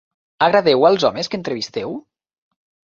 [0.45, 1.97] Agradeu als homes que entrevisteu?